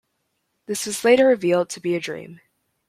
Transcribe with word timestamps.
This 0.65 0.87
was 0.87 1.03
later 1.03 1.27
revealed 1.27 1.69
to 1.69 1.79
be 1.79 1.95
a 1.95 1.99
dream. 1.99 2.41